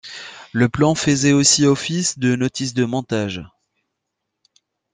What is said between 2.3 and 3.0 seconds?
notice de